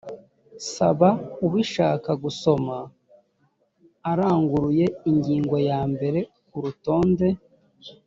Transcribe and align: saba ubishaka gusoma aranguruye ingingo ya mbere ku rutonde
saba 0.73 1.09
ubishaka 1.45 2.09
gusoma 2.23 2.77
aranguruye 4.11 4.85
ingingo 5.09 5.55
ya 5.69 5.81
mbere 5.91 6.19
ku 6.49 6.57
rutonde 6.65 7.27